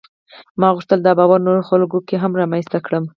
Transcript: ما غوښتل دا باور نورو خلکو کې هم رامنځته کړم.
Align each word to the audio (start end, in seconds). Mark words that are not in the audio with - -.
ما 0.59 0.67
غوښتل 0.75 0.99
دا 1.03 1.11
باور 1.19 1.39
نورو 1.47 1.67
خلکو 1.69 1.97
کې 2.07 2.15
هم 2.23 2.31
رامنځته 2.39 2.77
کړم. 2.85 3.03